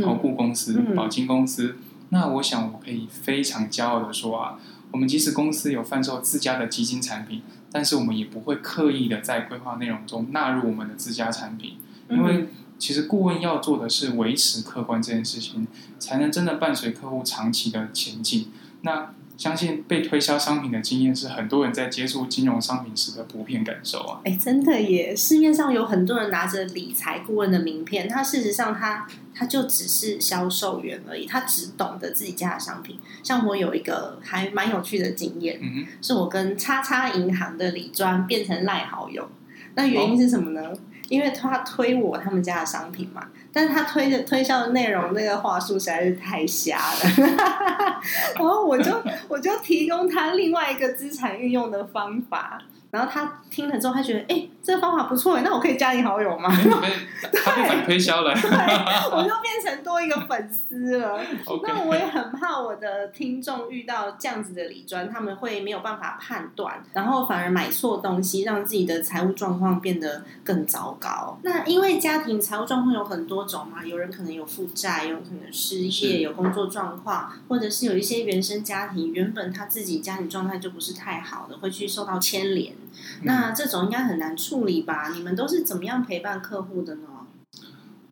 [0.00, 1.76] 投顾公司、保金公司。
[2.10, 4.58] 那我想我可以非常骄傲的说啊，
[4.92, 15.66] 我们即使公司有贩售自家的基金产品，但是我们也不会刻意的在规划内容中纳入我们的自家产品，因为其实顾问要做的是维持客观这件事情，
[15.98, 18.52] 才能真的伴随客户长期的前进。
[18.82, 24.20] 那相信被推销商品的经验是很多人在接触金融商品时的普遍感受啊！
[24.24, 25.16] 哎，真的耶！
[25.16, 33.00] 市面上有很多人拿着理财顾问的名片，他事实上他他就只是销售员而已，他只懂得自己家的商品。
[33.24, 39.28] 像我有一个还蛮有趣的经验，嗯是我跟叉叉银行的李专变成赖好友，
[39.74, 40.72] 那原因是什么呢？
[41.08, 47.00] 因为他推我他们家的商品嘛，但是他推的推销的内容那个话术实在是太瞎了，
[48.36, 52.62] 然后我就我就提供他另外一个资产运用的方法。
[52.92, 56.50] 然后他听了之后，他觉得哎，这个方法不错那我可以加你好友吗？
[57.32, 61.18] 他被反推销了，对，我就变成多一个粉丝了。
[61.66, 71.38] 那我也很怕我的听众遇到这样子的理专，他们会没有办法判断，然后反而买错东西，让自己的财务状况变得更糟糕。
[71.42, 82.74] 那因为家庭财务状况有很多种嘛，有人可能有负债，有可能失业，有工作状况，或者是有一些原生家庭，原本他自己家庭状态就不是太好的，会去受到牵连。
[83.22, 85.10] 那这种应该很难处理吧？
[85.14, 87.02] 你们都是怎么样陪伴客户的呢？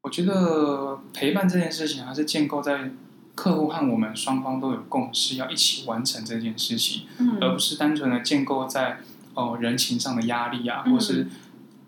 [0.02, 2.90] 我觉得陪伴这件事情还是建构在
[3.34, 7.02] 客户和我们双方都有共识，要一起完成这件事情，
[7.40, 9.00] 而不是单纯的建构在
[9.34, 11.26] 哦人情上的压力啊，或是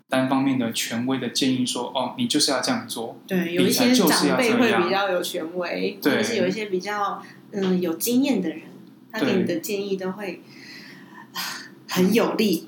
[0.09, 3.17] 单方面的权威的建议说哦你就是要这样做。
[3.27, 8.61] 对，有一些长辈会比较有权威，或者是有一些比较嗯有经验的人，
[9.11, 10.41] 他给你的建议都会。
[11.93, 12.67] 很有利。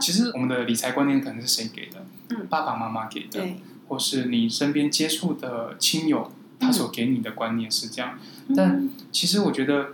[0.00, 2.04] 其实我们的理财观念可能是谁给的？
[2.30, 3.40] 嗯，爸爸妈妈给的，
[3.86, 8.18] 或是你身边接触的亲友他所给你的观念是这样。
[8.56, 9.92] 但其实我觉得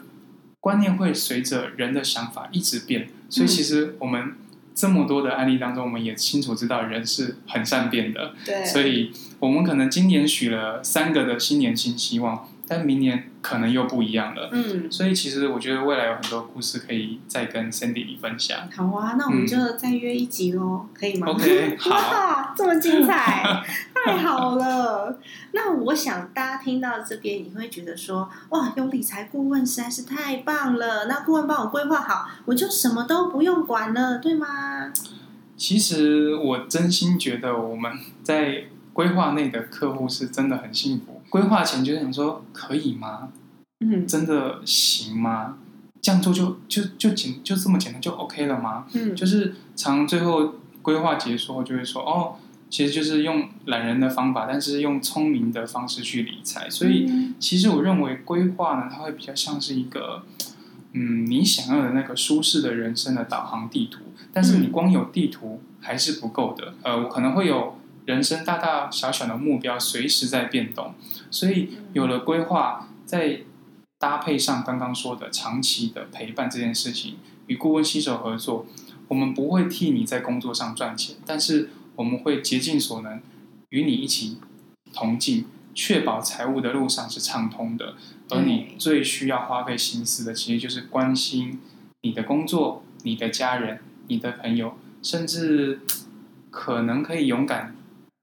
[0.59, 4.33] 观念会随着人的想法一直变，所以其实我们
[4.75, 8.35] 这么多的案例当中，我们也清楚知道人是很善变的。
[8.47, 12.49] 对，所以我们可能今年许了三个的新年新希望。
[12.73, 18.61] 但明年可能又不一样了，嗯，所以其实我觉得未来有很多故事可以再跟 Cindy 分享。
[18.71, 23.61] 好啊，那我们就再约一集喽，可以吗？OK， 好，这么精彩，
[23.93, 25.19] 太好了。
[25.51, 31.07] 那我想大家听到这边，你会觉得说，哇，有理财顾问实在是太棒了。
[31.07, 34.93] 那顾问帮我规划好，我就什么都不用管了，对吗？
[35.57, 37.91] 其实我真心觉得我们
[38.23, 38.67] 在。
[38.93, 41.20] 规划内的客户是真的很幸福。
[41.31, 43.29] 规划前就想说，可以吗？
[43.81, 45.57] 嗯，真的行吗？
[46.03, 48.85] 这样做就就就简就这么简单就 OK 了吗？
[48.93, 52.37] 嗯，就是常最后规划结束后就会说，哦，
[52.69, 56.69] 其实就是用懒人的方法，但是用聪明的方式去理财。
[56.69, 60.25] 所以其实我认为规划呢，它会比较像是一个，
[60.93, 64.01] 嗯，你想要的那个舒适的人生的导航地图。
[64.33, 66.75] 但是你光有地图还是不够的。
[66.83, 67.77] 呃，我可能会有。
[68.07, 70.95] 人生大大小小的目标随时在变动，
[71.31, 73.43] 所以有了规划，在
[73.99, 78.67] 搭配上刚刚说的长期的陪伴这件事情，与顾问携手合作，
[79.09, 83.21] 我们不会替你在工作上赚钱，但是我们会竭尽所能
[83.69, 84.39] 与你一起
[84.93, 87.95] 同进，确保财务的路上是畅通的。
[88.31, 91.61] 而你最需要花费心思的，其实就是关心
[92.01, 95.81] 你的工作、你的家人、你的朋友，甚至
[96.51, 97.77] 可能可以勇敢。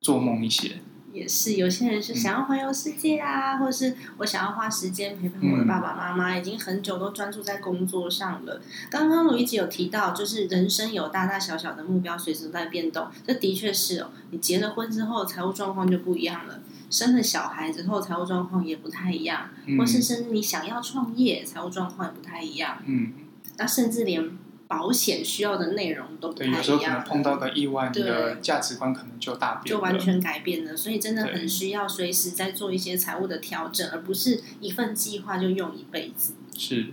[0.07, 0.77] 做梦一些，
[1.11, 8.61] 也是有些人是想要环游世界啊，或是我想要花时间陪伴我的爸爸妈妈，已经很久都专注在工作上了。
[8.89, 14.11] 刚刚鲁一直有提到，就是人生有大大小小的目标，随时都在变动，这的确是哦。
[14.31, 22.77] 你结了婚之后，财务状况就不一样了；生了小孩之后，财务状况也不太一样，或是甚至你想要创业，财务状况也不太一样。
[22.85, 23.11] 嗯，
[23.57, 24.31] 那甚至连。
[24.67, 26.57] 保险需要的内容都不太一样。
[26.57, 30.75] 有时候可能碰到个意外，你的价值观可能就大变，就完全改变了。
[30.75, 36.33] 所以真的很需要随时在做一些财务的调整，而不是一份计划就用一辈子。
[36.57, 36.87] 是。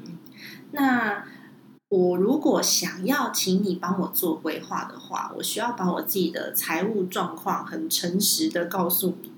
[0.70, 1.25] 那
[1.89, 9.33] 我如果想要请你帮我做规划的话，我需要把我自己的财务状况很诚实的告诉你，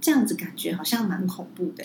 [0.00, 1.84] 这样子感觉好像蛮恐怖的，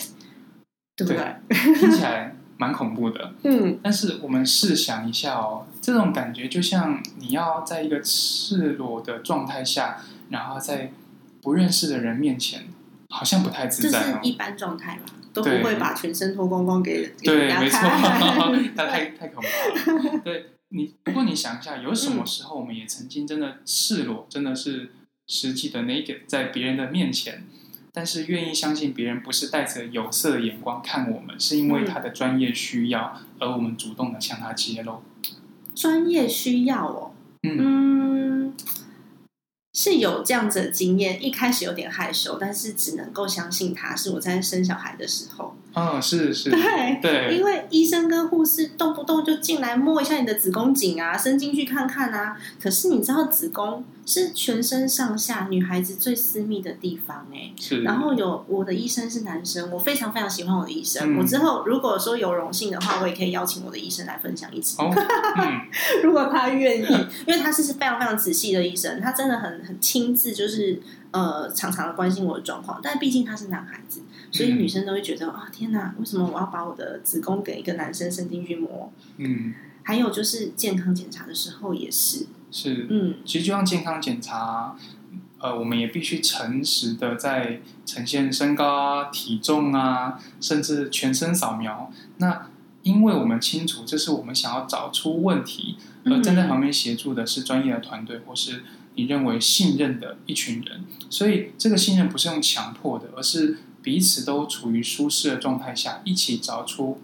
[0.96, 1.74] 对不对？
[1.74, 2.36] 听起来。
[2.64, 9.98] 蛮恐怖的，嗯，但是我们试想一下哦，这种感觉就像你要在一个赤裸的状态下，
[10.30, 10.90] 然后在
[11.42, 12.66] 不认识的人面前，
[13.10, 14.20] 好像不太自在哦。
[14.22, 15.02] 一般状态嘛，
[15.34, 20.20] 都不会把全身脱光光给对，没错，那 太太恐怖了。
[20.24, 24.92] 对你，不过你想一下，有什么时候我们也曾经真的赤裸，真的是
[25.26, 27.44] 实际的那个在别人的面前？
[27.96, 35.00] 但是愿意相信别人不是带着有色的眼光看我们，是因为他的专业需要，而我们主动的向他揭露。
[35.76, 37.12] 专业需要哦，
[37.44, 38.52] 嗯，
[39.72, 41.24] 是有这样子的经验。
[41.24, 43.94] 一开始有点害羞，但是只能够相信他。
[43.94, 45.56] 是我在生小孩的时候。
[45.74, 52.36] 嗯，是是，对对，因为医生跟护士动不动就进来摸一下你的子宫颈啊，伸进去看看啊。
[52.62, 57.52] 可是你知道子宫是全身上下女孩子最私密的地方哎。
[57.58, 57.82] 是。
[57.82, 61.16] 然后有我的医生是男生，我非常非常喜欢我的医生。
[61.18, 64.76] 我之后如果说有荣幸的话，我也可以邀请我的医生来分享一集。
[66.04, 66.86] 如果他愿意，
[67.26, 70.78] 因为他是是非常非常仔细的医生，他真的很很亲自，就是
[71.14, 72.80] 呃常常的关心我的状况。
[72.82, 74.02] 但毕竟他是男孩子。
[74.30, 78.92] 所以女生都会觉得啊，天哪，为什么我要把我的子宫给一个男生伸进去摸？
[79.18, 79.54] 嗯，
[79.84, 84.76] 还有就是健康检查的时候也是，是，嗯，其实就像健康检查，
[85.38, 91.92] 呃，我们也必须诚实的在呈现身高啊、体重啊，甚至全身扫描。
[92.16, 92.48] 那
[92.82, 98.64] 因为我们清楚，这是我们想要找出问题，而站在旁边协助的是专业的团队，或是
[98.94, 100.84] 你认为信任的一群人。
[101.08, 103.58] 所以这个信任不是用强迫的，而是。
[103.84, 107.02] 彼此都处于舒适的状态下，一起找出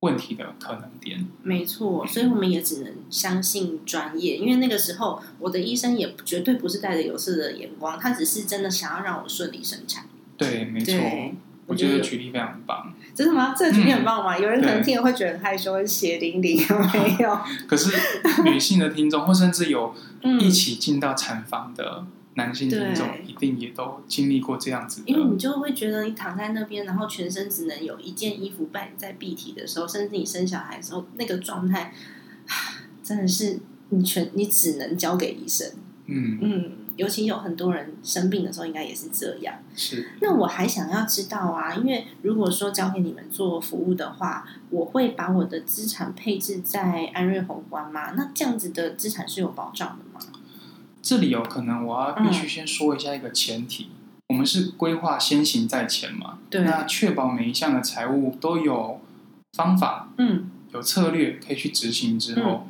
[0.00, 1.26] 问题的可能点。
[1.42, 10.06] 没错，所以我们也只能相信专业，因为那个时候我的医生也绝对不是带着有色的眼光，他只是真的想要让我顺利生产。
[10.38, 10.94] 对，没错，
[11.66, 12.94] 我觉得举例非常棒。
[13.14, 13.54] 真的吗？
[13.54, 14.38] 这个举例很棒吗？
[14.38, 17.38] 有人可能听了会觉得很害羞，很血淋淋，有没有？
[17.68, 17.90] 可是
[18.42, 19.94] 女性的听众，或甚至有
[20.40, 22.06] 一起进到产房的。
[22.38, 31.94] 男性听众一定也都经历过这样子，因为你就会觉得你躺在那边，然后全身只能有一件衣服伴你在蔽体的时候，甚至你生小孩的时候，那个状态，
[33.02, 33.58] 真的是
[33.88, 35.66] 你全你只能交给医生。
[36.04, 39.54] 嗯嗯，尤其有很多人生病的时候，应该也是这样。
[39.74, 40.08] 是。
[40.20, 48.12] 那我还想要知道啊，因为如果说交给你们做服务的话，我会把我的资产配置在安瑞宏观吗？
[48.16, 50.20] 那这样子的资产是有保障的吗？
[51.02, 53.90] 这里有可能，我要必须先说一下一个前提，
[54.28, 59.00] 我们是规划先行在前嘛，对，那确保每一项的财务都有
[59.52, 62.66] 方法，嗯，有策略可以去执行之后，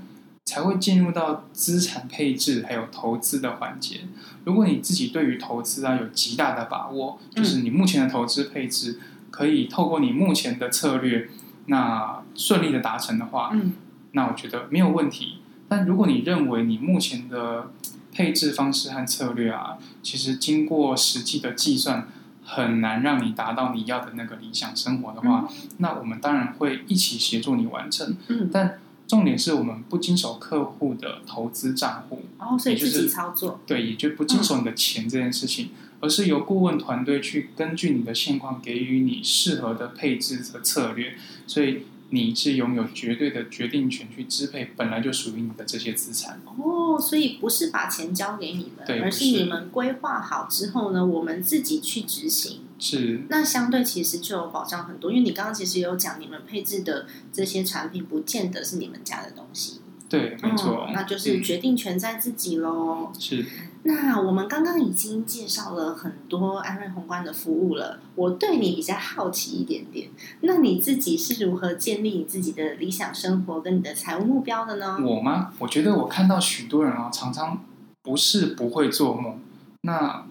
[0.47, 4.03] 才会进入到资产配置还有投资的环节。
[4.45, 11.29] 如果你自己对于投资啊有极大的把握，就是你目前的投资配置可以透过你目前的策略，
[11.67, 13.75] 那顺利的达成的话，嗯，
[14.13, 15.41] 那我觉得没有问题。
[15.69, 17.73] 但如果你认为你目前的
[18.13, 22.07] 配置方式和策略啊，其实经过实际的计算，
[22.45, 28.17] 很难让你达到你要的那个理想生活的话，那我们当然会一起协助你完成。
[28.29, 41.15] 嗯，但重点是我们不经手客户的投资账户，哦，所以自己操作，对，也就不经手你的钱这件事情，而是由顾问团队去根据你的现况给予你适合的配置和策略，
[41.47, 41.83] 所以。
[42.11, 52.61] 你是拥有绝对的决定权去支配本来就属于你的这些资产哦，所以不是把钱交给你们，而是你们规划好之后呢，我们自己去执行。
[52.79, 59.81] 是，那相对其实就有保障很多，因为你刚刚其实有讲，你们配置的这些产品不见得是你们家的东西。
[60.09, 63.11] 对，没错，那就是决定权在自己喽。
[63.19, 63.45] 是。
[63.83, 70.09] 那我们刚刚已经介绍了很多安瑞宏观的服务了，我对你比较好奇一点点，
[70.43, 74.97] 那你自己是如何建立你自己的理想生活跟你的财务目标的呢？
[75.05, 75.53] 我吗？
[75.59, 77.65] 我觉得我看到许多人啊，常常
[78.03, 79.41] 不是不会做梦，
[79.83, 80.25] 那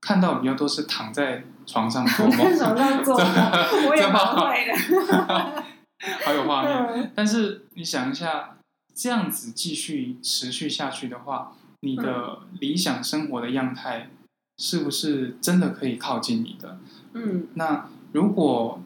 [0.00, 3.26] 看到比较多是躺在床上做梦，在 床上做梦，
[3.88, 5.62] 我也蛮会的。
[6.24, 6.72] 好有画面。
[6.72, 8.56] 嗯但是你想一下，
[8.94, 14.10] 这样子继续持续下去的话，你的理想生活的样态
[14.58, 16.78] 是不是真的可以靠近你的？
[17.14, 18.80] 嗯那如果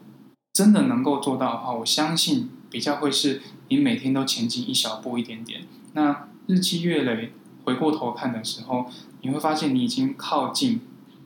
[0.53, 5.61] 真的能够做到的话，我相信比较会是你每天都前进一小步一点点。
[5.93, 7.33] 那日积月累，
[7.65, 8.85] 回过头看的时候，
[9.21, 10.81] 你会发现你已经靠近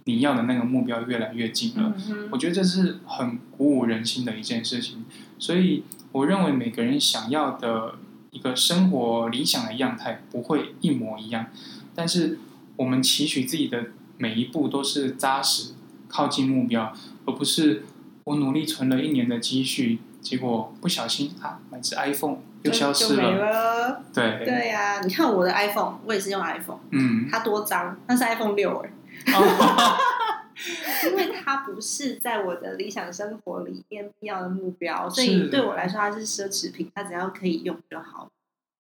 [0.05, 1.93] 你要的那个目标越来越近了。
[2.09, 5.05] 嗯我觉得这是很鼓舞人心的一件事情，
[5.37, 7.95] 所以我认为每个人想要的
[8.31, 11.47] 一个生活理想的样态不会一模一样，
[11.93, 12.39] 但是
[12.77, 13.87] 我们期许自己的
[14.17, 15.73] 每一步都是扎实
[16.07, 16.93] 靠近目标，
[17.25, 17.83] 而不是
[18.23, 23.31] 我努力存了一年的积蓄，结果不小心啊买只 iPhone 又消失了。
[23.31, 24.03] 了。
[24.13, 28.93] 对，对呀、你看我的 iPhone，我也是用 iPhone，嗯，它多脏，那是 iPhone 六哎，哦
[31.09, 38.29] 因为它不是在我的理想生活里面必要的目标，所以对我来说它是奢侈品，它只要可以用就好。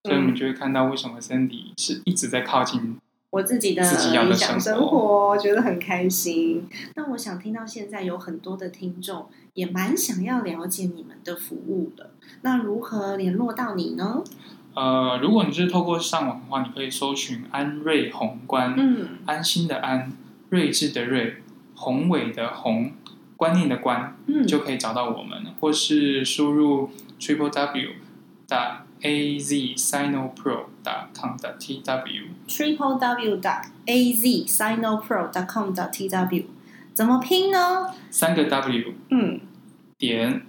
[0.03, 2.97] 所以我们就会看到为什么 Sandy 是一直在靠近
[3.29, 6.67] 我自己的理想生生活，我觉得很开心。
[6.95, 12.11] 那我想听到现在有很多的听众也蛮想要了解你们的服务的，
[12.41, 14.23] 那如何联络到你呢？
[14.73, 20.11] 呃，如果你是透过上网的话，你可以搜寻安瑞宏观，嗯安心的安，
[20.51, 21.37] 睿智的睿，
[21.75, 22.91] 宏伟的宏，
[23.37, 27.91] 观念的观，嗯，就可以找到我们，或是输入 triple w
[28.49, 32.27] 打 a z sinopro dot com 的 t w。
[32.49, 36.45] triple w dot a z sinopro dot com dot t w
[36.93, 37.93] 怎么拼呢？
[38.09, 39.39] 三个 W 嗯
[39.97, 40.41] 点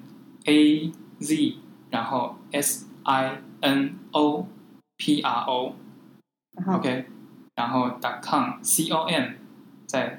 [0.47, 0.91] A
[1.21, 1.55] Z，
[1.91, 4.49] 然后 S I N O
[4.97, 5.77] P R O
[6.57, 7.07] 然后 OK，
[7.55, 9.35] 然后 dot com C O M
[9.93, 10.19] 再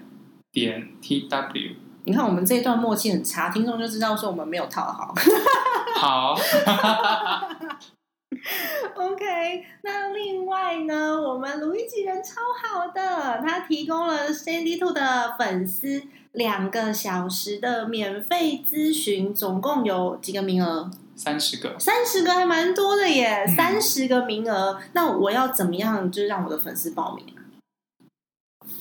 [0.52, 1.72] 点 T W
[2.04, 5.16] 你看我们这一段默契很差，听众就知道说我们没有套好。
[5.98, 6.36] 好
[8.94, 16.04] ，OK，那另外呢，我们卢一吉人超好的，他提供了 Sandy Two 的粉丝
[16.34, 20.92] 两个小时的免费咨询，总共有几个名额？
[21.16, 21.80] 三十个。
[21.80, 24.80] 三十个还蛮多的耶，嗯三十个名额。
[24.94, 27.42] 那我要怎么样，就是让我的粉丝报名啊？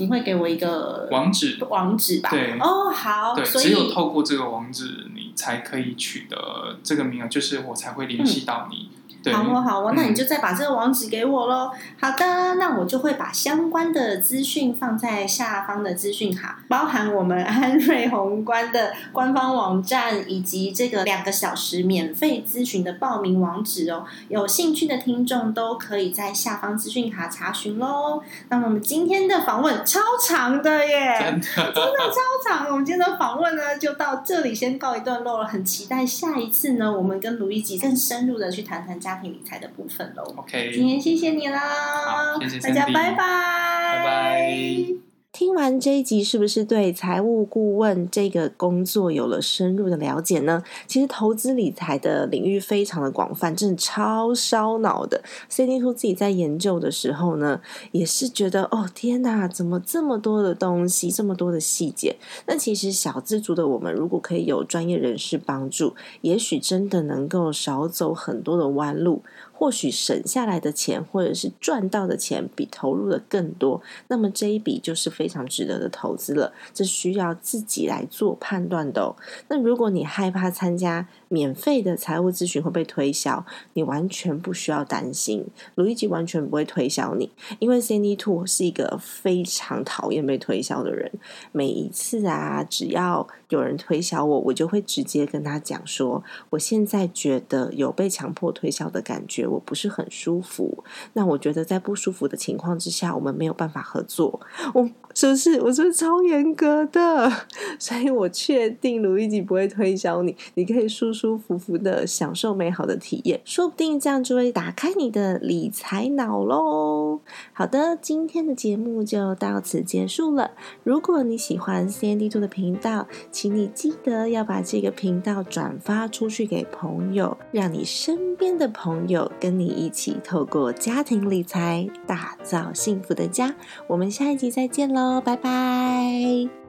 [0.03, 2.29] 你会给我一个网址网址吧？
[2.31, 8.77] 对哦，好，对，所只有透过这个网址，你才可以取得这个名额，就是我才会联系到你。
[8.79, 11.71] 对，好哦，好哦，那你嗯就再把这个网址给我喽。
[12.01, 24.05] 好的，那我就会把相关的资讯放在下方的资讯卡，包含我们安瑞宏观的官方网站以及这个两个小时免费咨询的报名网址哦。
[24.29, 28.23] 有兴趣的听众都可以在下方资讯卡查询喽。
[28.49, 32.67] 那么我们今天的访问超长的耶，真的真的超长。
[32.71, 35.47] 我们今天的访问呢，就到这里先告一段落了。
[35.47, 40.25] 很期待下一次呢，我们跟卢一吉更深入的去谈谈家庭理财的部分喽。
[40.25, 45.12] 今 OK，今天谢谢你啦，谢谢大家拜拜，拜拜。
[45.33, 50.63] 听完这一集，是不是对财务顾问这个工作有了深入的了解呢？
[50.87, 55.25] 其实投资理财的领域非常的广泛，真的超烧脑的。
[55.49, 57.63] CD 兔自己在研究的时候呢，
[57.93, 62.19] 也是觉得哦天哪，怎么这么多的东西，这么多的细节？
[62.47, 69.23] 那其实小资族的我们，如果可以有专业人士帮助，也许真的能够少走很多的弯路。
[69.63, 76.53] 或许省下来的钱，或者是赚到的钱比投入的更多，那么这一笔就是非常值得的投资了。
[76.75, 79.15] 这需要自己来做判断的哦。
[79.47, 85.47] 那如果你害怕参加免费的财务咨询会被推销，你完全不需要担心，
[85.77, 91.13] 卢一吉完全不会推销你，因为 Cindy Two 是一个非常讨厌被推销的人。
[91.53, 100.85] 每一次啊，只要有人推销我，我就会直接跟他讲说，我现在觉得有被强迫推销的感觉，我不是很舒服。
[101.13, 104.41] 那我觉得在不舒服的情况之下，我们没有办法合作。
[104.75, 107.31] 我是不是我是不是超严格的？
[107.79, 117.21] 所以我确定卢一吉不会推销你，你可以舒舒服服的享受美好的体验，说不定这样就会打开你的理财脑喽。
[117.53, 120.53] 好的，今天的节目就到此结束了。
[120.85, 133.55] 如果你喜欢 CND Two 的频道，请你记得要把这个频道转发出去给朋友，让你身边的朋友跟你一起透过家庭理财打造幸福的家。
[133.87, 136.62] 我们下一集再见喽拜拜。